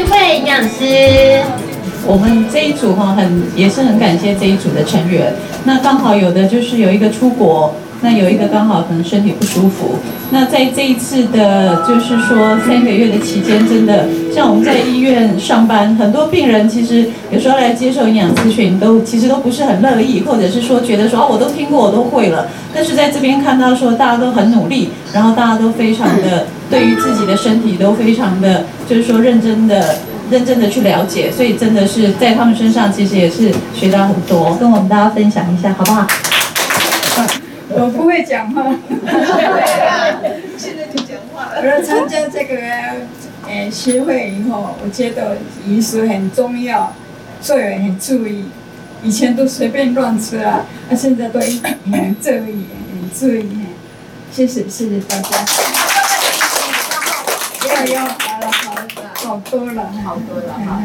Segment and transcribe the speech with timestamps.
[0.00, 1.42] 诗慧营养师。
[2.06, 5.30] 我们这一组哈很也是很感谢这一组的成员。
[5.64, 9.96] 那刚好有的就是有一个出国，那有一个刚好可能身体不舒服。
[10.30, 22.48] 那在这一次的，就是说三个月的期间，真的像我们在医院上班，很多病人其实有时候来接受营养咨询，都其实都不是很乐意，或者是说觉得说哦我都听过我都会了。
[22.72, 29.98] 但是在这边看到说大家都很努力，然后大家都非常的对于自己的身体都非常的就是说认真的。
[30.30, 36.06] 认真的去了解，所以真的是在他们身上其实也是学到很多，跟我们大家分享一下，好不好？
[37.70, 38.62] 我不会讲话。
[40.56, 41.60] 现在就讲话了。
[41.60, 42.54] 我参加这个
[43.48, 46.94] 诶协会以后，我觉得饮食很重要，
[47.42, 48.44] 做人很注意。
[49.02, 51.40] 以前都随便乱吃啊，那现在都
[51.90, 53.48] 很注意，很注意。
[54.30, 55.89] 谢谢谢谢大家。
[57.86, 58.82] 要要好了好了
[59.14, 60.80] 好多了，好多了哈。